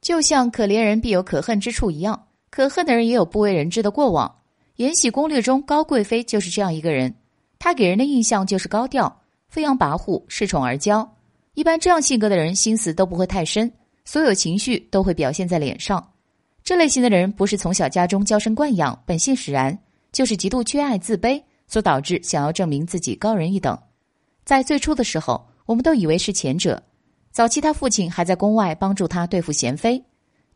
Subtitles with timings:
[0.00, 4.28] 就像可怜人必有可恨之处一样，可恨的人也有不为人知的过往。
[4.76, 7.14] 《延禧攻略》中，高贵妃就是这样一个人，
[7.58, 11.06] 她给人的印象就是高调、飞扬跋扈、恃宠而骄。
[11.52, 13.70] 一般这样性格的人，心思都不会太深，
[14.06, 16.02] 所有情绪都会表现在脸上。
[16.64, 19.78] 这类型的人，不是从小家中娇生惯养、本性使然，
[20.12, 23.78] 就是极度缺爱、自卑，所导致想要证明自己高人一等。
[24.44, 26.82] 在最初的时候，我们都以为是前者。
[27.32, 30.04] 早期他父亲还在宫外帮助他对付贤妃，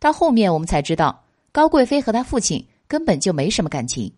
[0.01, 4.13] 到后面我们才知道，高贵妃和他父亲根本就没什么感情。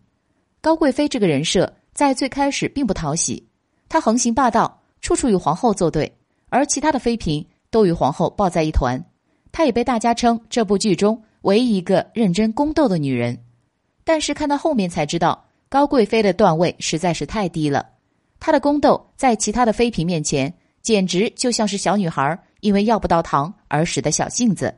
[0.59, 3.47] 高贵妃这个人设在最开始并不讨喜，
[3.87, 6.11] 她横行霸道，处处与皇后作对，
[6.49, 9.01] 而其他的妃嫔都与皇后抱在一团。
[9.51, 13.37] 她也被大家称这部剧中唯一一个认真宫斗的女人。
[14.03, 17.87] 但是看到后面才知道，高贵妃的段位实在是太低了，
[18.39, 22.37] 她的宫斗在其他的妃嫔面前简直就像是小女孩。
[22.67, 24.75] 因为要不到糖而使的小性子，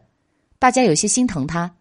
[0.59, 1.73] 大家有些心疼她。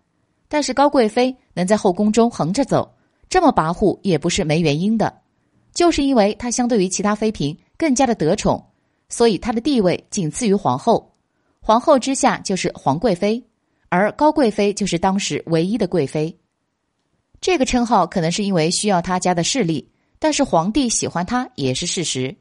[0.49, 2.91] 但是高贵妃能在后宫中横着走，
[3.29, 5.13] 这么跋扈也不是没原因的，
[5.75, 8.65] 就是因为她相对于其他妃嫔更加的得宠，
[9.11, 11.15] 所以她的地位仅次于皇后。
[11.61, 13.45] 皇后之下就是皇贵妃，
[13.91, 16.35] 而高贵妃就是当时唯一的贵妃。
[17.39, 19.87] 这个称号可能是因为需要她家的势力，
[20.19, 22.35] 但是皇帝喜欢她也是事实。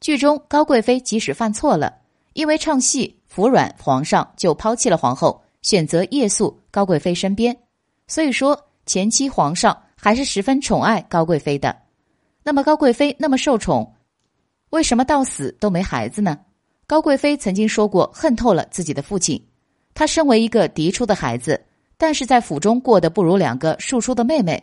[0.00, 1.92] 剧中高贵妃即使犯错了。
[2.38, 7.58] 因为唱戏服软，皇上就抛弃了皇后，选择夜宿高贵妃身边。
[8.06, 11.76] 所以说，前期皇上还是十分宠爱高贵妃的。
[12.44, 13.92] 那么，高贵妃那么受宠，
[14.70, 16.38] 为什么到死都没孩子呢？
[16.86, 19.44] 高贵妃曾经说过，恨透了自己的父亲。
[19.92, 21.60] 她身为一个嫡出的孩子，
[21.96, 24.62] 但是在府中过得不如两个庶出的妹妹，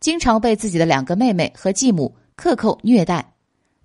[0.00, 3.34] 经常被自己的两个妹妹和继母克扣虐待。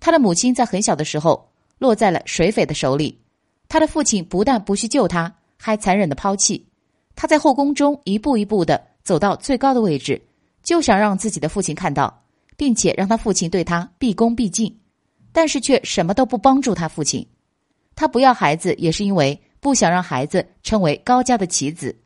[0.00, 3.20] 她的母亲在很小的时候落在了水匪的手里。
[3.68, 6.66] 他的父亲不但不去救他，还残忍的抛弃。
[7.14, 10.20] 他在后宫中一步一步的走到最高的位置，
[10.62, 12.22] 就想让自己的父亲看到，
[12.56, 14.78] 并且让他父亲对他毕恭毕敬，
[15.32, 17.26] 但是却什么都不帮助他父亲。
[17.94, 21.96] 他不要孩子，也是因为不想让孩子成为高家的棋子。